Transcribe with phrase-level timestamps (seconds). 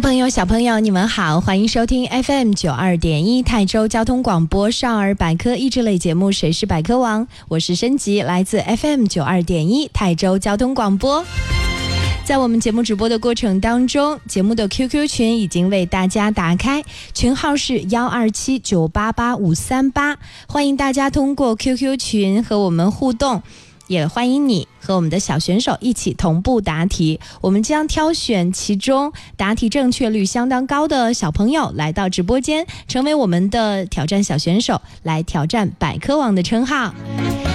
[0.00, 11.22] 朋友、小朋友，你们好，欢迎收听 FM 九二点一泰州交通广播少儿百科益智类节目《谁是百科王》，我是申吉，来自 FM 九二点一泰州交通广播。
[12.24, 20.16] 在我们节目直播的过程当中，节目的 QQ 群已经为大家打开，群号是幺二七九八八五三八，
[20.48, 23.42] 欢迎大家通过 QQ 群和我们互动。
[23.86, 36.94] 也欢迎你和我们的小选手一起同步答题，我们将挑选其中答题正确率相当高的小朋友来到直播间，成为我们的挑战小选手，来挑战百科王的称号。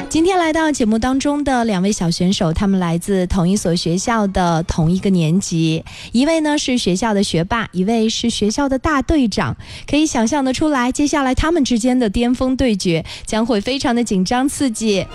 [0.07, 9.57] 今天来到节目当中的两位小选手，他们来自同一所学校的同一个年级，一位呢是学校的学霸，一位是学校的大队长。
[9.89, 15.05] 可以想象得出来，接下来他们之间的巅峰对决将会非常的紧张刺激。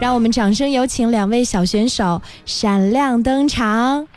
[0.00, 4.08] 让我们掌声有请两位小小选手闪亮登场。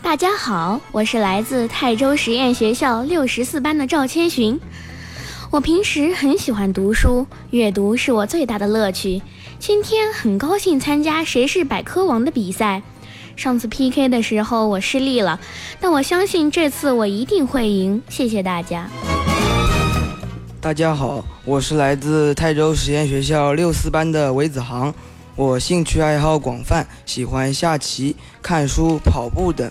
[0.00, 4.60] 大家好，我是来自泰州实验学校六十四班的赵千寻。
[5.50, 9.20] 我平时很喜欢读书，阅读是我最大的乐趣。
[9.58, 12.82] 今天很高兴参加《谁是百科王》的比赛。
[13.34, 15.40] 上次 PK 的时候我失利了，
[15.80, 18.00] 但我相信这次我一定会赢。
[18.08, 18.88] 谢谢大家。
[20.64, 24.94] 大家好，我是来自泰州实验学校六四班的韦子航。
[25.36, 29.70] 我兴趣爱好广泛，喜欢下棋、看书、跑步等。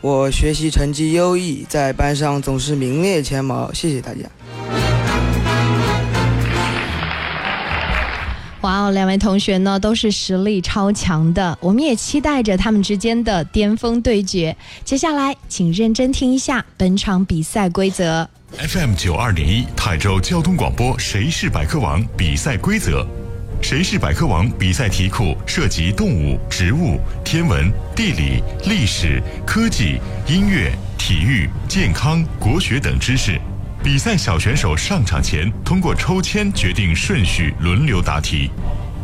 [0.00, 3.72] 我学习成绩优异，在班上总是名列前茅。
[3.72, 4.22] 谢谢大家。
[8.62, 14.56] 哇哦，两位同学呢都是实力超强的，我们也期待着他们之间的巅峰对决。
[14.84, 18.28] 接下来，请认真听一下本场比赛规则。
[18.52, 22.04] FM 九二点一泰州交通广播，谁是百科王？
[22.16, 23.04] 比赛规则：
[23.60, 24.48] 谁是百科王？
[24.52, 29.98] 比赛题库涉及动物、植物、天文、地理、历史、科技、
[30.28, 33.40] 音乐、体育、健康、国学等知识。
[33.82, 38.48] 比赛小选手上场前通过抽签决定顺序，轮流答题。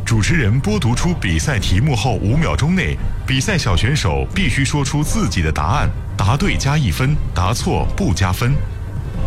[0.06, 2.96] 主持人播读出比赛题目后五秒钟内，
[3.26, 8.54] 比赛小选手必须说出自己的答案，答对加一分，答错不加分。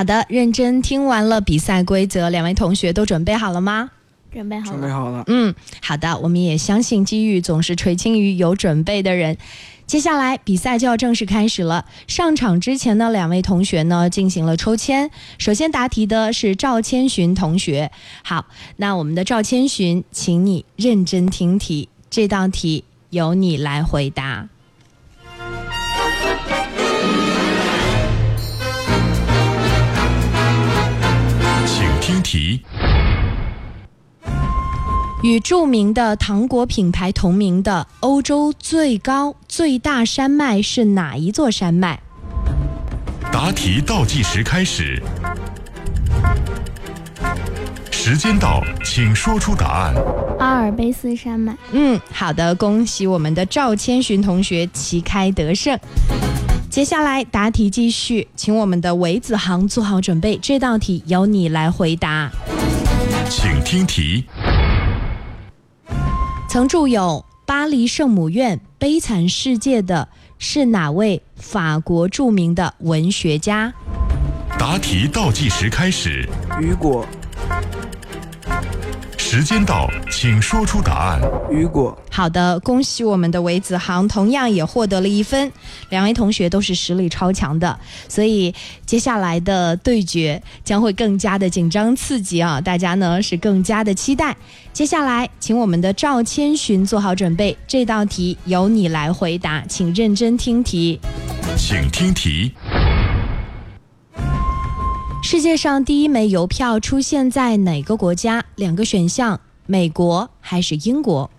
[0.00, 3.90] 好的，认真听完了比赛规则，两位同学都准备好了吗？
[4.32, 5.22] 准备好了，准备好了。
[5.26, 9.36] 嗯，好的，我们也相信机遇总是垂青于有准备的人。
[9.84, 11.84] 接下来比赛就要正式开始了。
[12.06, 15.10] 上场之前呢，两位同学呢进行了抽签。
[15.36, 17.90] 首先答题的是赵千寻同学。
[18.24, 18.46] 好，
[18.76, 24.48] 那我们的赵千寻，请你认真听题，这道题由你来回答。
[32.30, 32.62] 题。
[35.22, 41.98] 与著名的糖果品牌同名的欧洲最高最大山脉是哪一座山脉？
[43.32, 45.02] 答题倒计时开始。
[47.90, 49.94] 时间到，请说出答案。
[50.38, 51.54] 阿尔卑斯山脉。
[51.72, 55.78] 嗯，好的，恭喜我们的赵千寻同学旗开得胜。
[56.70, 62.30] 接下来答题继续，请我们的韦子航做好准备，这道题由你来回答。
[63.28, 64.24] 请听题。
[66.48, 70.08] 曾著有《巴黎圣母院》《悲惨世界》的
[70.38, 73.74] 是哪位法国著名的文学家？
[74.56, 76.28] 答题倒计时开始，
[76.60, 77.04] 雨果，
[79.32, 81.20] 时间到，请说出答案。
[81.52, 85.52] 雨果，好的，恭喜我们的韦子航，同样也获得了一分。
[85.90, 87.78] 两位同学都是实力超强的，
[88.08, 88.52] 所以
[88.84, 92.60] 接下来的对决将会更加的紧张刺激啊！
[92.60, 94.36] 大家呢是更加的期待。
[94.72, 100.98] 接下来，请我们的赵千寻做好准备，这道题由你来回答，请认真听题。
[101.56, 102.52] 请听题。
[105.30, 108.44] 世界上第一枚邮票出现在哪个国家？
[108.56, 111.30] 两个选项：美国还是英国？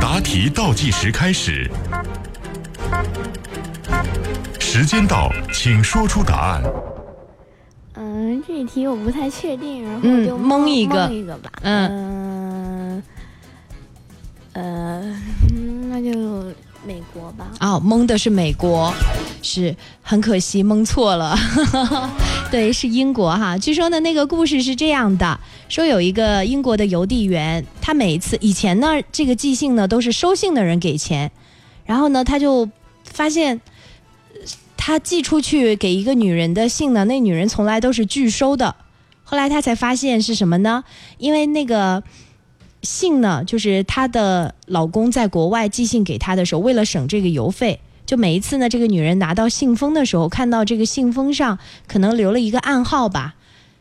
[0.00, 1.68] 答题倒计时开始，
[4.60, 6.62] 时间到，请说出答案。
[7.94, 11.50] 嗯，这题我不太确定，然后嗯就蒙一个蒙一个吧。
[11.62, 13.02] 嗯嗯
[14.52, 15.02] 呃，
[15.50, 16.44] 嗯那就
[16.86, 17.50] 美国吧。
[17.60, 18.92] 哦，蒙的是美国，
[19.42, 21.36] 是很可惜蒙错了，
[22.50, 23.56] 对，是英国哈。
[23.56, 25.38] 据说呢，那个故事是这样的：
[25.68, 31.30] 说有一个英国的邮递员，他每一次以前呢，这个寄信呢都是收信的人给钱，
[31.84, 32.68] 然后呢，他就
[33.04, 33.60] 发现。
[34.84, 38.74] 他寄出去给一个女人的信呢，那女人从来都是拒收的。
[39.22, 40.82] 后来他才发现是什么呢？
[41.18, 42.02] 因为那个
[42.82, 53.34] 信呢，就是她的老公在国外寄信给她的时候，为了省这个邮费，就每一次呢，这个女人拿到信封的时候，看到这个信封上可能留了一个暗号吧，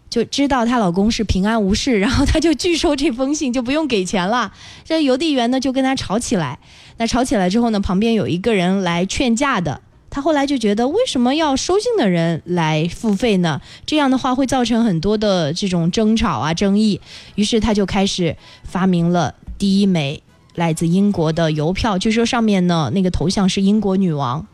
[0.09, 4.53] 就知道她老公是平安无事，然后她就拒收这封信，就不用给钱了。
[4.83, 6.59] 这邮递员呢就跟她吵起来，
[6.97, 9.81] 那吵起来之后呢，旁边有一个人来劝架的。
[10.11, 13.59] 他后来就觉得，为什么要收信的人来付费呢？
[13.85, 17.01] 这样的话会造成很多的这种争吵啊、争议。
[17.35, 20.21] 于是他就开始发明了第一枚
[20.53, 24.45] 来自英国的邮票，据说上面呢那个头像是英国女王。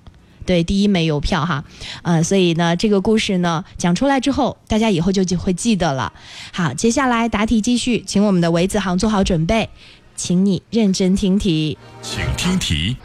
[0.46, 1.66] 对，第一枚邮票哈，
[2.04, 6.14] 呃，所以呢，这个故事呢讲出来之后，大家以后就就会记得了。
[6.54, 9.68] 好，接下来答题继续，请我们的韦子航做好准备，
[10.16, 11.78] 请你认真听题。
[12.02, 12.96] 请听题。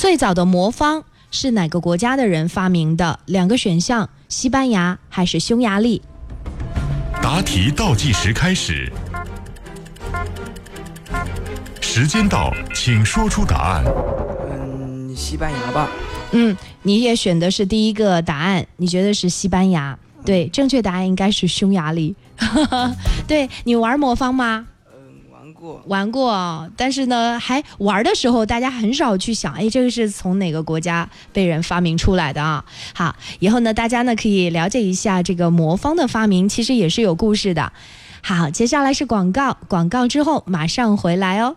[0.00, 3.20] 最早的魔方是哪个国家的人发明的？
[3.26, 6.00] 两个选项：西班牙还是匈牙利？
[7.22, 8.90] 答题倒计时开始，
[11.82, 13.84] 时间到，请说出答案。
[14.50, 15.90] 嗯，西班牙吧，
[16.32, 19.98] 嗯，你也选的是第一个答案，你觉得是西班牙？
[20.24, 22.16] 对，正确答案应该是匈牙利。
[23.28, 24.66] 对你玩魔方吗？
[25.50, 32.64] 玩过，玩过哦，但是呢，还玩的时候，大家很少去想，哎，这个是从哪个国家被人发明出来的啊？
[32.94, 37.72] 好，以后呢，大家呢可以了解一下这个魔方的发明，其实也是有故事的。
[38.22, 41.56] 好，接下来是广告，广告之后马上回来哦。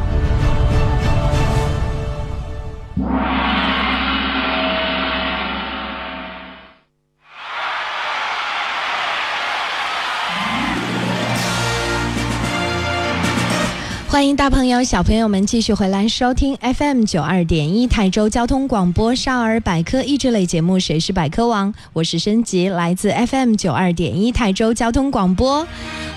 [14.11, 25.65] 欢迎大朋友、小朋友们继续回来收听 FM 九二点一台州交通广播少儿百科益智类节目《谁是百科王》，我是申吉，来自 FM 九二点一台州交通广播。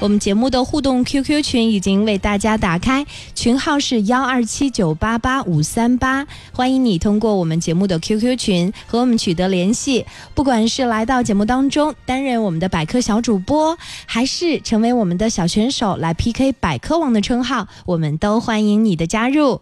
[0.00, 10.04] 我们节目的互动 QQ 群已经为大家打开，群号是幺二七九八八五三八，欢迎你通过我们节目的 QQ 群和我们取得联系。
[10.34, 19.60] 不管是来到节目当中担任我们的百科小主播，还是成为我们的小选手来 PK 百科王的称号，我们都欢迎你的加入。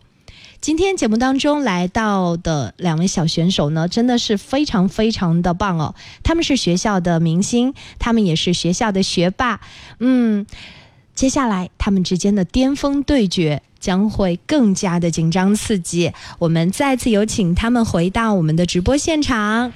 [0.60, 5.96] 今天节目当中来到的两位小选手呢，真的是非常非常的棒哦！
[6.22, 9.60] 他们是学校的明星，他们也是学校的学霸。
[9.98, 10.46] 嗯，
[11.16, 16.12] 接下来他们之间的巅峰对决将会更加的紧张刺激。
[16.38, 19.72] 我们再次有请他们回到我们的直播现场。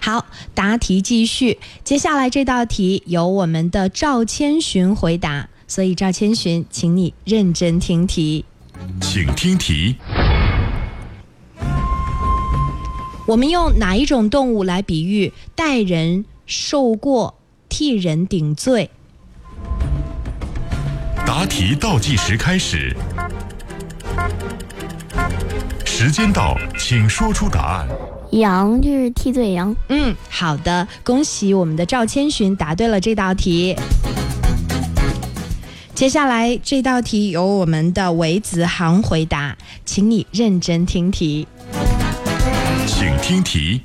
[0.00, 1.58] 好，答题继续。
[1.84, 5.50] 接下来这道题由我们的赵千寻回答。
[5.68, 8.44] 所以赵千寻，请你认真听题。
[9.00, 9.96] 请听题。
[13.26, 17.34] 我们用哪一种动物来比喻代人受过、
[17.68, 18.88] 替人顶罪？
[21.26, 22.96] 答题倒计时开始。
[25.84, 27.88] 时间到，请说出答案。
[28.32, 29.74] 羊就是替罪羊。
[29.88, 33.74] 嗯，好的，恭喜我们的赵千寻答对了这道题。
[35.96, 41.48] 接下来这道题由我们的韦子航回答，请你认真听题。
[42.86, 43.80] 请听题。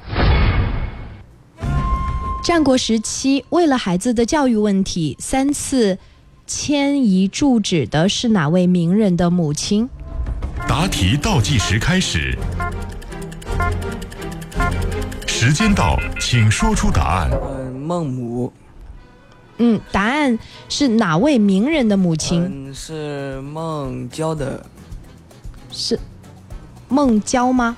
[2.43, 5.97] 战国时期，为了孩子的教育问题，三次
[6.45, 9.89] 迁移住址的是哪位名人的母亲？
[10.67, 12.37] 答题倒计时开始。
[15.25, 17.31] 时间到，请说出答案。
[17.31, 18.51] 嗯，孟母。
[19.63, 20.39] 嗯，答案
[20.69, 22.41] 是哪位名人的母亲？
[22.51, 24.65] 嗯，是孟郊的。
[25.71, 25.99] 是
[26.89, 27.77] 孟郊吗？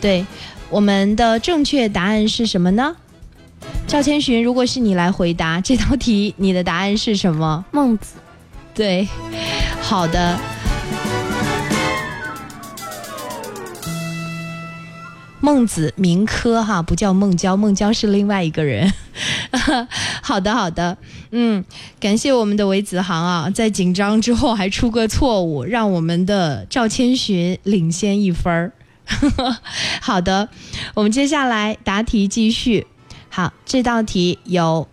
[0.00, 0.24] 对，
[0.70, 2.94] 我们的正确答案是什么呢？
[3.88, 7.64] 赵千寻，如果是你来回答这道题，你的答案是什么？
[7.72, 8.14] 孟子。
[8.72, 9.08] 对，
[9.82, 10.38] 好的。
[15.48, 18.92] 孟子名轲哈，不叫孟郊，孟郊是另外一个人。
[20.20, 20.98] 好的，好的，
[21.30, 21.64] 嗯，
[21.98, 28.72] 感谢我们的韦子航啊，在紧张之后还出个错误，让我们的赵千寻领先一分儿。
[30.02, 30.50] 好的，
[30.92, 32.86] 我们接下来答题继续。
[33.30, 34.86] 好，这道题由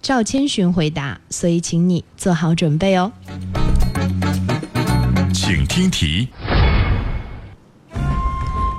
[0.00, 3.12] 赵千寻回答，所以请你做好准备哦。
[5.34, 6.28] 请听题。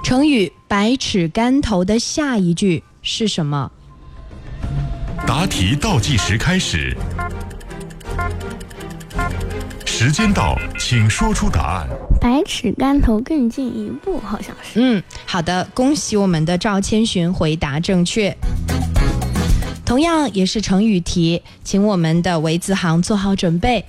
[0.04, 3.70] 成语“百尺竿头”的下一句是什么？
[5.28, 6.96] 答题倒计时开始。
[9.86, 11.90] 时间到，请说出答案。
[12.22, 14.80] 百尺竿头更进一步，好像是。
[14.80, 18.34] 嗯，好的，恭喜我们的赵千寻回答正确。
[19.86, 23.84] 同样也是成语题，请我们的韦子航做好准备。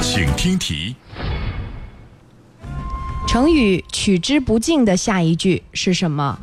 [0.00, 0.94] 请听题。
[3.36, 6.38] 成语“取之不尽”的下一句是什么？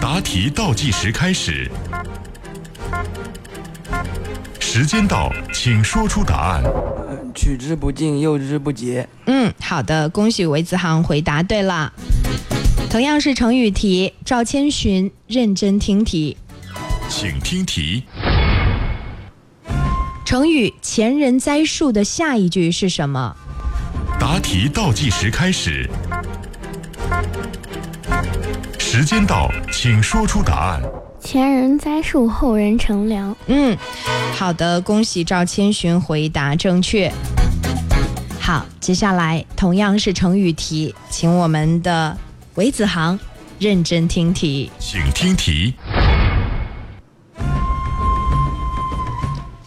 [0.00, 1.70] 答题倒计时开始。
[4.58, 6.64] 时间到，请说出答案。
[7.36, 9.08] 取之不尽，用之不竭。
[9.26, 11.92] 嗯，好的，恭喜韦子航回答对了。
[12.90, 16.36] 同样是成语题，赵千寻认真听题。
[17.08, 18.02] 请听题。
[20.24, 23.36] 成语“前人栽树”的下一句是什么？
[24.24, 25.90] 答题倒计时开始。
[28.78, 30.80] 时间到，请说出答案。
[31.18, 33.36] 前人栽树，后人乘凉。
[33.48, 33.76] 嗯，
[34.32, 37.12] 好的，恭喜赵千寻回答正确。
[38.38, 42.16] 好，接下来同样是成语题，请我们的
[42.54, 43.18] 韦子航
[43.58, 44.70] 认真听题。
[44.78, 45.74] 请听题。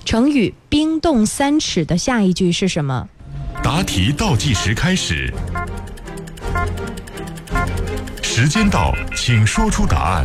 [0.05, 3.09] 成语“冰冻三尺”的下一句是什么？
[3.65, 5.33] 答题倒计时开始。
[8.21, 10.23] 时间到，请说出答案。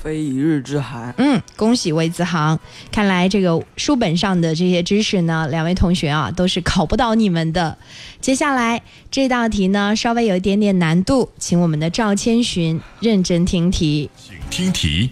[0.00, 1.12] 非一日之寒。
[1.18, 2.56] 嗯，恭喜魏子航。
[2.92, 7.76] 看来这个书本上的这些知识呢，两位同学啊都是考不倒你们的。
[8.20, 8.80] 接下来
[9.10, 14.08] 这道题呢，稍微有一点点难度，请我们的赵千寻认真听题。
[14.16, 15.10] 请听题。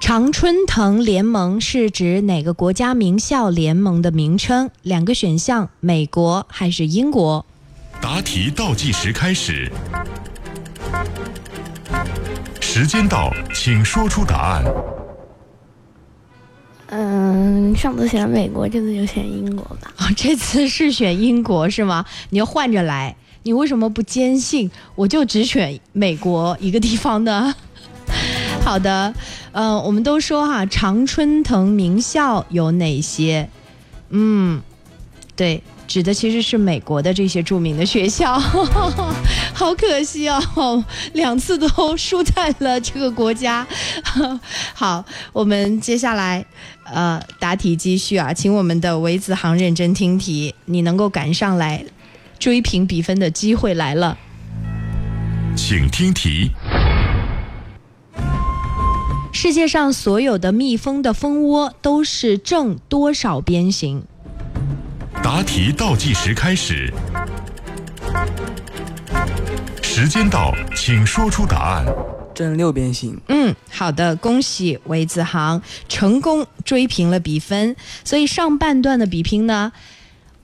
[0.00, 4.70] 常春藤联盟是指哪个国家名校联盟的名称？
[4.82, 7.44] 两个选项：美国还是英国？
[8.00, 9.70] 答题倒计时开始。
[12.60, 14.64] 时间到，请说出答案。
[16.86, 19.92] 嗯，上次选美国，这次就选英国吧。
[19.98, 22.06] 哦，这次是选英国是吗？
[22.30, 27.54] 你要换着来，你为什么不坚信我就只选美国一个地方呢？
[28.64, 29.12] 好的，
[29.52, 33.48] 嗯，我们都说哈，常春藤名校有哪些？
[34.10, 34.60] 嗯，
[35.34, 35.62] 对。
[35.88, 38.38] 指的其实是美国的这些著名的学校。
[39.52, 43.66] 好可惜哦，两次都输在了这个国家。
[44.72, 46.46] 好，我们接下来
[46.84, 51.84] 呃答题继续啊，请我们的韦子航认真听题，你能够赶上来
[52.38, 54.16] 追平比分的机会来了。
[55.56, 56.52] 请听题。
[59.42, 64.02] 世界上所有的蜜蜂的蜂窝都是正多少边形？
[65.22, 66.92] 答题倒计时开始，
[69.80, 71.86] 时间到，请说出答案。
[72.34, 73.18] 正六边形。
[73.28, 77.74] 嗯，好的，恭喜韦子航成功追平了比分。
[78.04, 79.72] 所以上半段的比拼呢，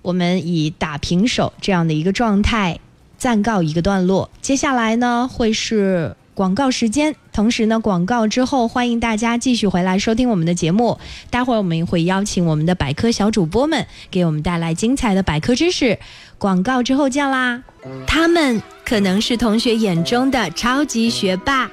[0.00, 2.80] 我们以打平手这样的一个状态
[3.18, 4.30] 暂告一个段落。
[4.40, 6.16] 接下来呢，会是。
[6.36, 11.00] 广告时间，同时呢，广告之后欢迎大家继续回来收听我们的节目。
[11.30, 15.98] 待会儿我们会邀请我们的百科小主播们给我们带来精彩的百科知识。
[16.36, 17.62] 广告之后见啦！
[18.06, 21.70] 他们可能是同学眼中的超级学霸，哇，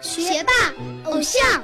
[0.00, 0.52] 学霸
[1.08, 1.60] 偶像；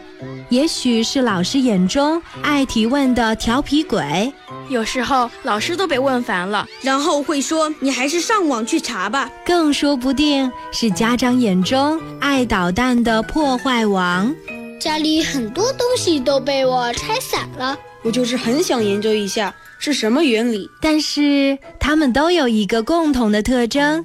[0.50, 4.32] 也许是老师眼中爱提问的调皮鬼。
[4.70, 14.32] 有时候老师都被问烦了，然后会说：“你还是上网去查吧。”更说不定是家长眼中爱捣蛋的破坏王。
[14.80, 20.70] 家里很多东西都被我拆散了，我就是很想研究一下是什么原理。
[20.80, 24.04] 但是他们都有一个共同的特征，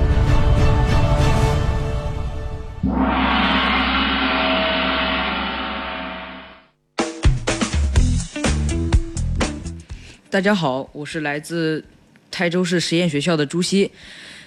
[10.31, 11.83] 大家好，我是来自
[12.31, 13.91] 泰州市实验学校的朱熹。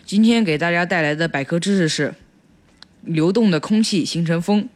[0.07, 2.15] 今天给大家带来的百科知识是：
[3.03, 4.67] 流动的空气形成风。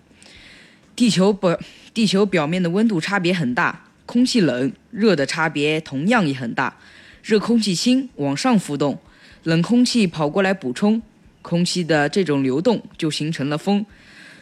[0.95, 1.59] 地球表
[1.95, 6.77] 地球表面的温度差别很大，空气冷热的差别同样也很大。
[7.23, 8.99] 热空气轻往上浮动，
[9.45, 11.01] 冷空气跑过来补充，
[11.41, 13.87] 空气的这种流动就形成了风。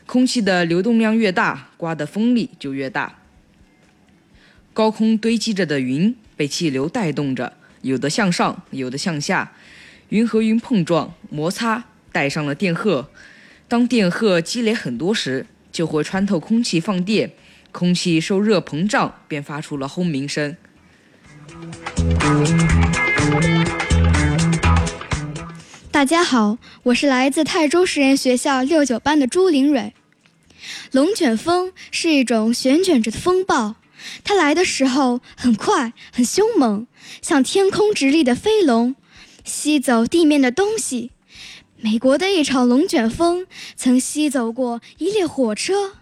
[0.05, 3.21] 空气的流动量越大，刮的风力就越大。
[4.73, 9.53] 高空堆积着的云被气流带动着，有的向上，有的向下。
[10.11, 13.09] 云和云碰撞、摩擦，带上了电荷。
[13.67, 17.33] 当电荷积累很多时，就会穿透空气放电，
[17.73, 20.57] 空气受热膨胀，便发出了轰鸣声。
[25.91, 29.95] 大家好，我是来自泰州实验学校六九班的朱林蕊。
[30.93, 33.77] 龙卷风是一种旋卷着的风暴，
[34.25, 36.87] 它来的时候很快、很凶猛，
[37.23, 38.95] 像天空直立的飞龙。
[39.45, 41.13] 吸走地面的东西。
[41.79, 45.93] 美国的一场龙卷风曾吸走过一列火车。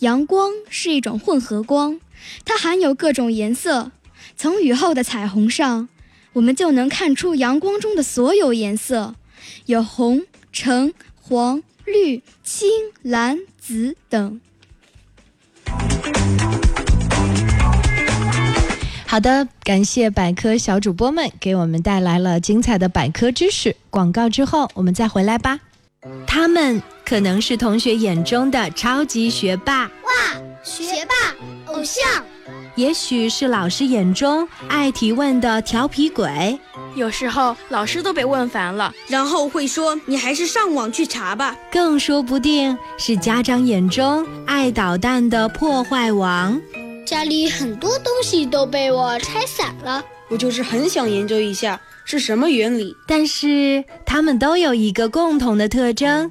[0.00, 2.00] 阳光是一种混合光，
[2.44, 3.92] 它含有各种颜色。
[4.36, 5.88] 从雨后的彩虹上，
[6.32, 9.14] 我们就能看出阳光中的所有颜色，
[9.66, 12.68] 有红、橙、黄、绿、青、
[13.02, 14.40] 蓝、紫等。
[19.06, 23.74] 好的，感谢百科小主播们给我们带来了精彩的百科知识。
[23.90, 25.58] 广告之后，我们再回来吧。
[26.26, 32.22] 他们可能是同学眼中的超级学霸，哇，学霸偶像；
[32.74, 36.58] 也许是老师眼中爱提问的调皮鬼。
[36.94, 46.60] 有时候老师都被问烦了，然后会说：“你还是上网去查吧。”更说不定是家长眼中爱捣蛋的破坏王。
[47.06, 52.94] 家里很多东西都被我拆散了，我就是很想研究一下是什么原理。
[53.06, 56.30] 但是他们都有一个共同的特征，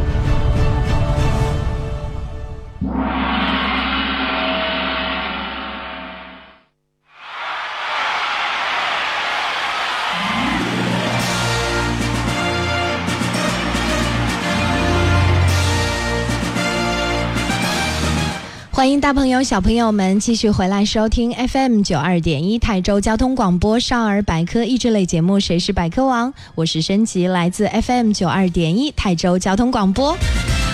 [18.81, 30.17] 欢迎大朋友、小朋友们继续回来收听 FM 九二点一泰州交通广播少儿百科益智类节目《谁是百科王》，我是申吉，来自 FM 九二点一泰州交通广播。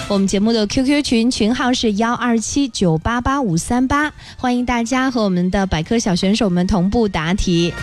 [0.08, 7.74] 我们节目的 QQ 群群号是幺二七九八八五三八，欢迎大家和我们的百科小选手们同步答题。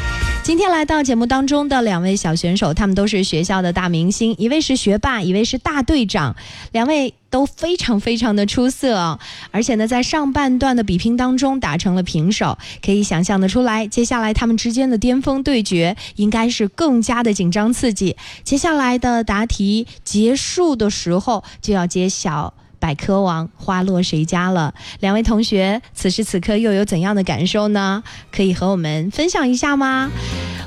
[0.43, 6.35] 今天来到节目当中的两位小选手，他们都是学校的大明星，一位是学霸，一位是大队长，
[6.73, 9.19] 两位都非常非常的出色哦。
[9.51, 18.17] 而且呢，在上半段的比拼当中打成了平手，可以想象得出来，接下来他们之间的巅峰对决应该是更加的紧张刺激。
[18.45, 24.73] 接下来的答题结束的时候，就要揭晓百科王花落谁家了。
[25.01, 28.05] 两位同学此时此刻又有怎样的感受呢？
[28.31, 30.09] 可以和我们分享一下吗？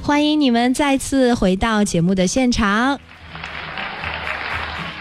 [0.01, 2.99] 欢迎你们再次回到节目的现场。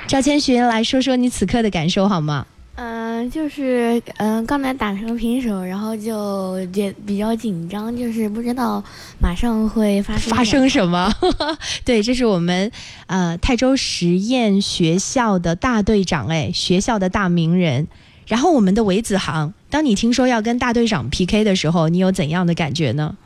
[0.06, 2.46] 赵千寻，来说说你此刻的感受好吗？
[2.76, 8.82] 嗯、就是嗯、刚才打成平手，然后就也比较紧张，就是不知道
[9.18, 11.12] 马上会发生发生什么？
[11.84, 12.70] 对，这是我们
[13.06, 17.88] 呃泰州实验学校的大队长，哎，学校的大名人。
[18.26, 23.16] 然后我们的韦子航，当你听说要跟大队长 PK 的时候，你有怎样的感觉呢？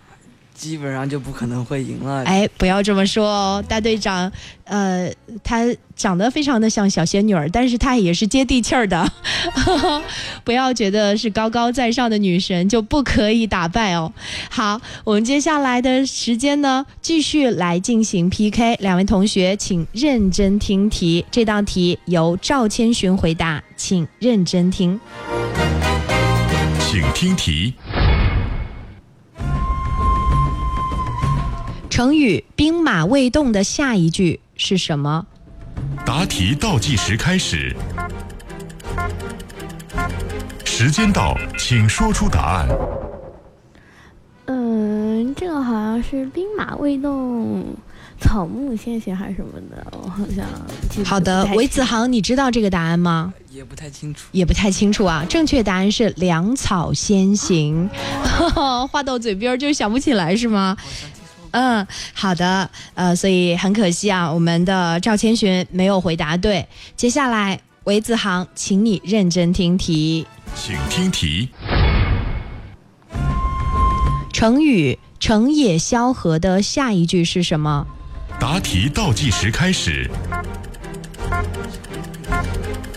[0.60, 2.22] 基本上就不可能会赢了。
[2.24, 4.30] 哎，不要这么说哦，大队长，
[4.64, 5.10] 呃，
[5.42, 5.64] 她
[5.96, 9.10] 长得非常的像小仙女儿，但是她也是接地气儿的，
[10.44, 14.12] 不要觉得是高高在上的女神就不可以打败哦。
[14.50, 25.00] 好，我们接下来的时间呢，继续来进行 PK，两位同学请认真听题，这道题由赵千寻回答，请认真听。
[26.90, 27.72] 请听题。
[31.90, 35.26] 成语“兵马未动”的下一句是什么？
[36.06, 37.74] 答题倒计时开始，
[40.64, 42.68] 时间到，请说出答案。
[44.46, 47.66] 嗯，这个好像是兵马未动，
[48.20, 50.46] 草木先行还是什么的，我好像
[50.88, 53.34] 记得好的韦子航，你知道这个答案吗？
[53.50, 54.28] 也不太清楚。
[54.30, 55.26] 也不太清楚啊。
[55.28, 57.90] 正确答案是粮草先行，
[58.92, 60.76] 话到嘴边儿就想不起来是吗？
[61.52, 66.66] 嗯，好的，呃，所以很可惜啊，我们的赵千寻没有回答对。
[66.96, 70.26] 接下来，韦子航，请你认真听题。
[70.54, 71.48] 请听题。
[74.32, 77.86] 成语“成也萧何”的下一句是什么？
[78.38, 80.10] 答题倒计时开始，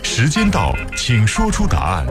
[0.02, 2.06] 时间到，请说出答案。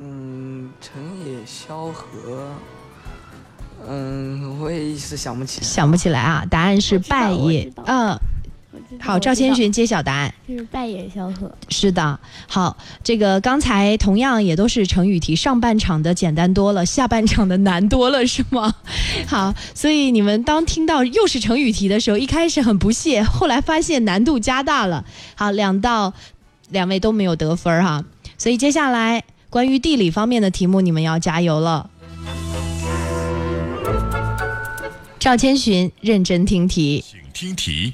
[0.00, 2.54] 嗯，成也萧何。
[3.92, 5.66] 嗯，我也一时想不起来。
[5.66, 7.82] 想不起来啊，答案是我知道败也我知道。
[7.86, 8.20] 嗯，
[9.00, 10.32] 好，赵千寻揭晓答案。
[10.46, 11.50] 就是败也萧何。
[11.70, 18.72] 是的，好，这个刚才同样也都是成语题，上半场的简单多了，下半场的难多了，是吗？
[19.26, 25.04] 好，所以你们当听到又是成语题的时候，一开始很不屑，后来发现难度加大了。
[25.34, 26.12] 好，两道
[26.68, 28.04] 两位都没有得分儿哈，
[28.38, 31.89] 所以接下来关于地理方面的题目，你们要加油了。
[35.20, 37.04] 赵千寻，认真听题。
[37.06, 37.92] 请听题。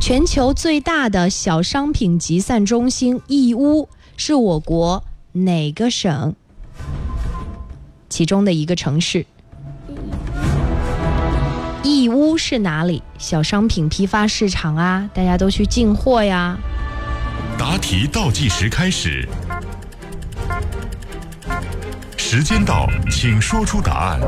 [0.00, 6.36] 全球最大的小商品集散中心义乌是我国哪个省
[8.08, 9.26] 其中的一个城市？
[11.82, 13.02] 义乌是哪里？
[13.18, 16.56] 小商品批发市场啊，大家都去进货呀。
[17.58, 19.28] 答题倒计时开始，
[22.16, 24.20] 时间到，请说出答案。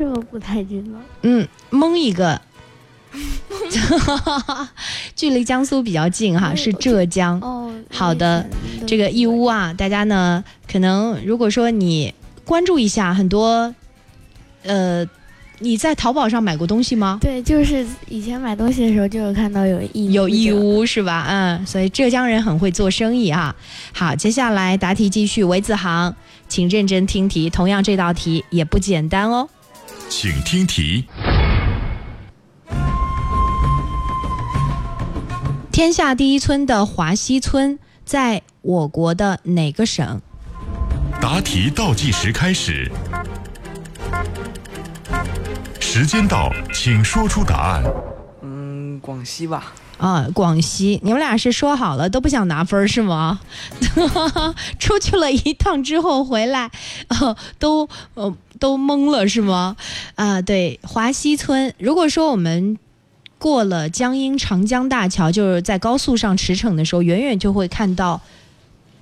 [0.00, 0.88] 这个不太知道。
[1.20, 2.40] 嗯，蒙一个。
[5.14, 7.38] 距离江苏比较近哈，是浙江。
[7.40, 8.48] 哦，好的
[8.86, 12.14] 这个义乌啊，大家呢可能如果说你
[12.46, 13.74] 关注一下很多，
[14.62, 15.06] 呃，
[15.58, 17.18] 你在淘宝上买过东西吗？
[17.20, 21.26] 对，就是以前买东西的时候就有看到有义有义乌是吧？
[21.28, 23.54] 嗯，所以浙江人很会做生意啊。
[23.92, 26.16] 好，接下来答题继续，韦子航，
[26.48, 27.50] 请认真听题。
[27.50, 29.46] 同样这道题也不简单哦。
[30.10, 31.04] 请听题。
[35.70, 40.20] 天下第一村的华西村在我国的哪个省？
[41.20, 42.90] 答题倒计时开始，
[45.78, 47.84] 时间到，请说出答案。
[48.42, 49.72] 嗯，广西吧。
[50.00, 53.38] 啊，广西，你们俩是说好了都不想拿分是吗？
[54.80, 56.70] 出去了一趟之后回来，
[57.08, 59.76] 呃、都呃都懵了是吗？
[60.14, 61.74] 啊，对，华西村。
[61.78, 62.78] 如果说我们
[63.38, 68.22] 过了江阴长江大桥，就是在高速上驰骋的时候，远远就会看到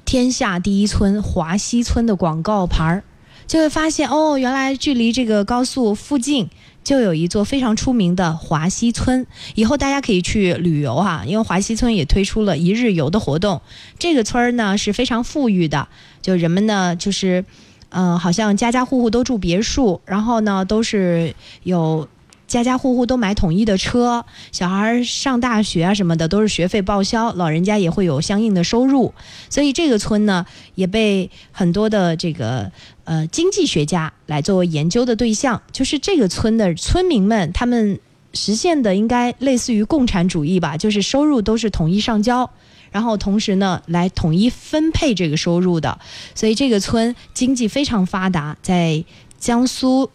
[0.04, 3.04] 天下第一村华西村的广告牌儿，
[3.46, 6.50] 就会发现哦，原来距离这个高速附近
[6.88, 9.26] 就有一座非常出名的华西村。
[9.54, 13.60] 以后大家可以去旅游哈，因为华西村也推出了一日游的活动。
[13.98, 15.86] 这个村儿呢是非常富裕的，
[16.22, 17.44] 就人们呢就是，
[17.90, 22.08] 嗯、好像家家户户都住别墅，然后呢都是有。
[22.48, 29.12] 家家户户都买统一的车，小孩上大学啊什么的都是学费报销，老人家也会有相应的收入，
[29.50, 32.72] 所以这个村呢也被很多的这个
[33.08, 37.98] 呃经济学家来作为研究的对象，就是这个村的村民们他们
[38.34, 42.50] 实现的应该类似于共产主义吧，就是收入都是统一上交。
[42.90, 45.98] 然后同时呢，来统一分配这个收入的，
[46.34, 49.02] 所以这个村经济非常发达，在
[49.38, 50.10] 江苏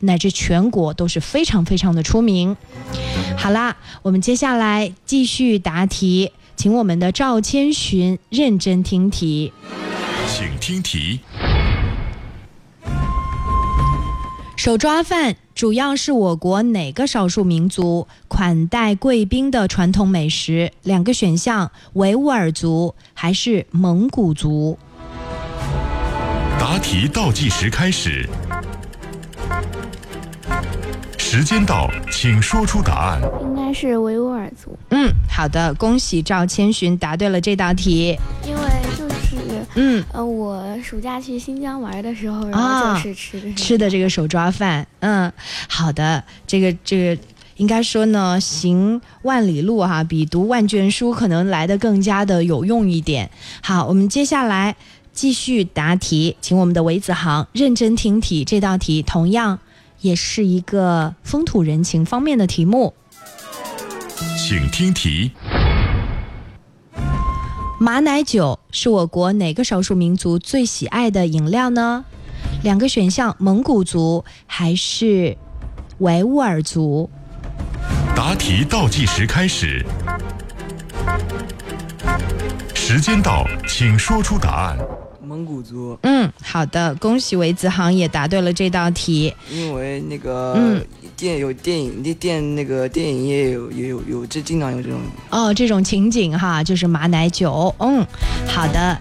[0.00, 2.54] 乃至全国都是非常非常的出名。
[3.38, 9.52] 好啦，我们接下来继续答题，请我们的赵千寻认真听题。
[10.28, 11.20] 请听题。
[14.64, 20.72] 手抓饭主要是我国哪个少数民族款待贵宾的传统美食？
[20.84, 24.78] 两个选项：维吾尔族还是蒙古族？
[26.58, 28.26] 答题倒计时开始，
[31.18, 33.20] 时间到，请说出答案。
[33.42, 38.18] 应该是维吾尔族，嗯，好的，恭喜赵千寻答对了这道题。
[39.76, 45.32] 嗯，呃，我暑假去新疆玩的时候，然啊后就是吃的吃的这个手抓饭，嗯，
[45.68, 47.22] 好的，这个这个
[47.56, 53.30] 应该说呢，行万里路哈，比读万卷书可能来的更加的有用一点。
[53.62, 54.74] 好，我们接下来
[55.12, 58.44] 继续答题，请我们的韦子航认真听题。
[58.44, 59.58] 这道题同样
[60.00, 62.94] 也是一个风土人情方面的题目。
[64.36, 65.30] 请听题。
[67.84, 72.02] 马奶酒是我国哪个少数民族最喜爱的饮料呢？
[72.62, 75.36] 两个选项：蒙古族还是
[75.98, 77.10] 维吾尔族？
[78.16, 79.84] 答题倒计时开始，
[82.74, 84.78] 时间到，请说出答案。
[85.24, 89.34] 蒙古族，嗯，好的，恭喜韦子航也答对了这道题。
[89.50, 90.84] 因为那个嗯
[91.16, 97.74] 电有电影电电那个电影也有也有有这经常有这种哦，这种情景哈，就是马奶酒。
[97.78, 98.06] 嗯，
[98.46, 98.98] 好的，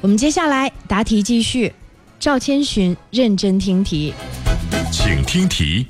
[0.00, 1.72] 我们接下来答题继续。
[2.20, 4.14] 赵千寻认真听题。
[4.90, 5.86] 请听题。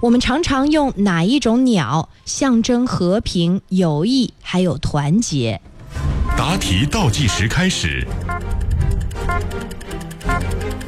[0.00, 5.60] 我们常常用哪一种鸟象征和平、友谊还有团结？
[6.38, 8.06] 答题倒计时开始，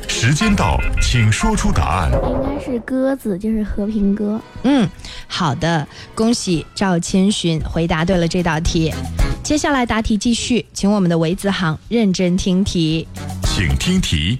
[0.06, 2.12] 时间到，请说出答案。
[2.12, 4.40] 应该是鸽子，就是和平鸽。
[4.62, 4.88] 嗯，
[5.26, 8.94] 好的，恭喜赵千寻回答对了这道题。
[9.42, 13.08] 接下来答题继续，请我们的韦子航认真听题。
[13.42, 14.38] 请听题。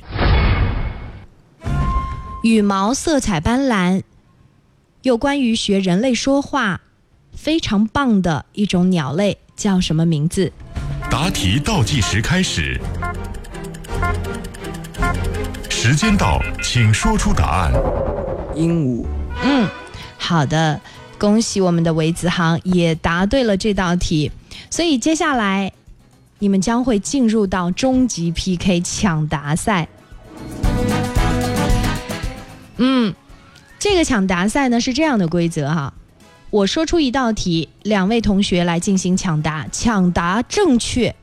[2.45, 4.05] 羽毛色彩斑斓，
[5.03, 6.83] 有关于学人类说话
[7.33, 10.53] 非常棒的一种鸟类，叫什么名字？
[11.11, 12.81] 答题倒计时开始，
[15.69, 17.73] 时间到，请说出答案。
[18.55, 19.05] 鹦鹉。
[19.43, 19.69] 嗯，
[20.17, 20.81] 好的，
[21.19, 24.31] 恭喜我们的韦子航也答对了这道题。
[24.71, 25.73] 所以接下来
[26.39, 29.89] 你们将会进入到终极 PK 抢答赛。
[32.77, 33.13] 嗯，
[33.81, 35.93] 这个抢答赛呢是这样的规则哈，
[36.51, 41.15] 我说出一道题，两位同学来进行抢答，抢答正确，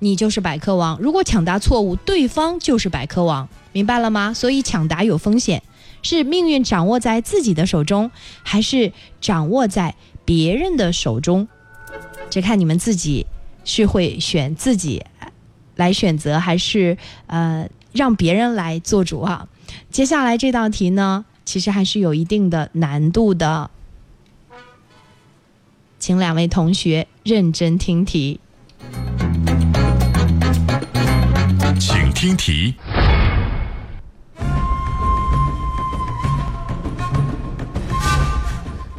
[0.00, 4.34] 你就是百科王；如果抢答错误，对方就是百科王，明白了吗？
[4.34, 5.62] 所以抢答有风险，
[6.02, 8.10] 是命运掌握在自己的手中，
[8.42, 11.46] 还是掌握在别人的手中？
[12.28, 13.26] 这看你们自己
[13.64, 15.04] 是会选自己
[15.76, 19.46] 来选择，还是呃让别人来做主哈、
[19.92, 23.70] 接下来这道题呢，其实还是有一定的难度的，
[26.00, 28.40] 请两位同学认真听题。
[31.78, 32.74] 请听题。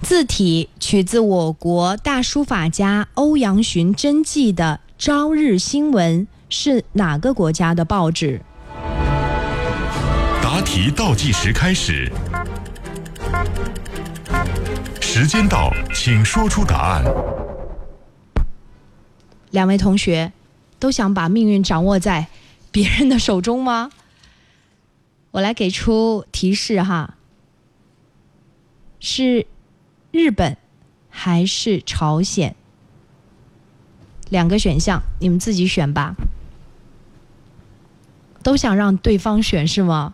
[0.03, 8.41] 字体取自我国大书法家欧阳询真迹的《朝日新闻》是哪个国家的报纸？
[10.43, 12.11] 答题倒计时开始，
[15.13, 17.03] 时间到，请说出答案。
[19.49, 20.31] 两位同学
[20.79, 22.27] 都想把命运掌握在
[22.71, 23.91] 别人的手中吗？
[25.31, 27.15] 我来给出提示哈，
[29.01, 29.47] 是
[30.11, 30.55] 日本
[31.09, 32.55] 还是朝鲜？
[34.29, 36.15] 两个选项，你们自己选吧。
[38.41, 40.13] 都想让对方选是吗？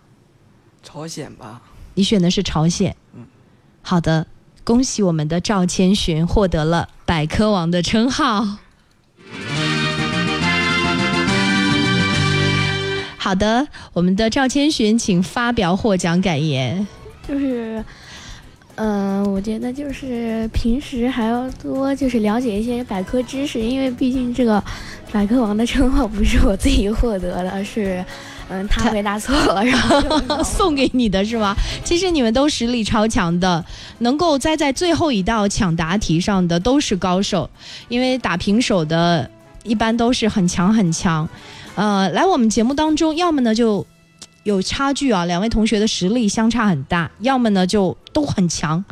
[0.82, 1.62] 朝鲜吧。
[1.94, 2.96] 你选的是朝鲜。
[3.14, 3.28] 嗯。
[3.84, 4.26] 好的，
[4.68, 8.46] 恭喜我们的赵千寻获得了百科王的称号。
[13.18, 16.86] 好的，我们的赵千寻，请发表获奖感言。
[17.26, 17.82] 就是，
[18.76, 24.62] 嗯，我觉得就是平时还要多就是了解一些百科知识，因为毕竟这个
[25.14, 28.04] 百科王的称号不是我自己获得的，是
[28.50, 31.56] 嗯他回答错了， 然后送给你的是吗？
[31.84, 33.64] 其实你们都实力超强的，
[34.00, 37.50] 能够栽在最后一道抢答题上的都是高手，
[37.90, 39.30] 因为打平手的
[39.64, 41.28] 一般都是很强很强。
[41.76, 43.86] 呃，来我们节目当中，要么呢就
[44.44, 48.84] 有差距啊，两位同学的实力相差很大；要么呢就都很强，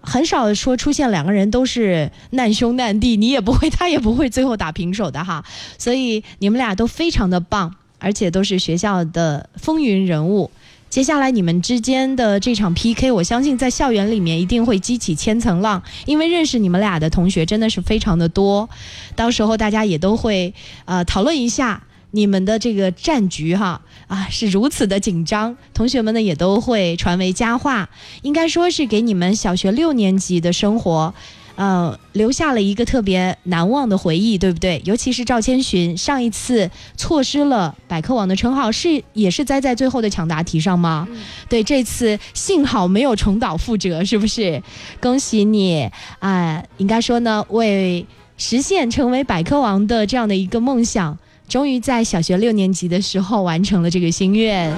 [0.00, 5.44] 很少说出现两个人都是难兄难弟，你也不会，他也不会，最后打平手的哈。
[5.76, 10.50] 所以你们俩都非常的棒，而且都是学校的风云人物。
[10.90, 18.68] 接下来你们之间的这场 PK，我相信在校园里面一定会激起千层浪，因为认识你们俩的同学真的是非常的多，
[19.14, 20.54] 到时候大家也都会
[20.86, 21.82] 呃讨论一下。
[22.10, 27.90] 你们的这个战局哈啊是如此的紧张，同学们呢也都会传为佳话，
[28.22, 31.12] 应该说是给你们小学六年级的生活，
[31.58, 34.80] 呃留下了一个特别难忘的回忆，对不对？
[34.84, 41.08] 尤其是赵千寻上一次错失了百科王的称号，是也是栽在最后的抢答题上吗？
[41.48, 44.62] 对，这次幸好没有重蹈覆辙，是不是？
[45.00, 45.90] 恭喜你
[46.20, 46.62] 啊！
[46.76, 51.18] 应该说呢，为实现成为百科王的这样的一个梦想。
[51.48, 54.70] 终于在小学六年级的时候完成了这个心愿，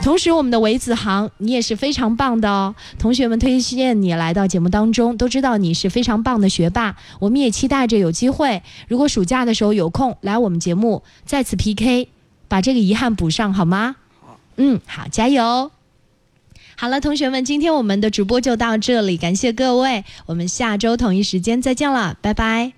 [0.00, 2.74] 同时我们的韦子航，你也是非常棒的哦。
[2.98, 6.96] 同学们推荐你来到节目当中，都知道你是非常棒的学霸。
[7.20, 12.08] 我们也期待着有机会，如果暑假的时候有空来我们节目再次 PK，
[12.48, 13.96] 把这个遗憾补上好吗？
[14.56, 15.70] 嗯，好，加油。
[16.74, 22.77] 好了，同学们，今天我们的直播就到这里，感谢各位，我们下周同一时间再见了，拜拜。